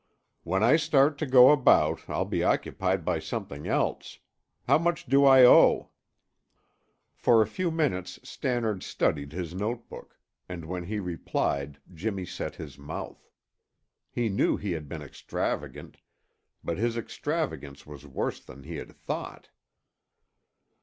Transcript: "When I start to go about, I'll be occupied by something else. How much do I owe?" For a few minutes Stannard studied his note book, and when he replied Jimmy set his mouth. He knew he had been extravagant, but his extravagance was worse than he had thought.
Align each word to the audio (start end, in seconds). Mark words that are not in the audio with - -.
"When 0.43 0.63
I 0.63 0.77
start 0.77 1.19
to 1.19 1.27
go 1.27 1.51
about, 1.51 2.09
I'll 2.09 2.25
be 2.25 2.43
occupied 2.43 3.05
by 3.05 3.19
something 3.19 3.67
else. 3.67 4.17
How 4.65 4.79
much 4.79 5.05
do 5.05 5.25
I 5.25 5.45
owe?" 5.45 5.91
For 7.13 7.39
a 7.43 7.47
few 7.47 7.69
minutes 7.69 8.17
Stannard 8.27 8.81
studied 8.81 9.31
his 9.31 9.53
note 9.53 9.87
book, 9.89 10.17
and 10.49 10.65
when 10.65 10.85
he 10.85 10.97
replied 10.99 11.77
Jimmy 11.93 12.25
set 12.25 12.55
his 12.55 12.79
mouth. 12.79 13.29
He 14.09 14.27
knew 14.27 14.57
he 14.57 14.71
had 14.71 14.89
been 14.89 15.03
extravagant, 15.03 15.97
but 16.63 16.79
his 16.79 16.97
extravagance 16.97 17.85
was 17.85 18.07
worse 18.07 18.39
than 18.43 18.63
he 18.63 18.77
had 18.77 18.91
thought. 18.95 19.49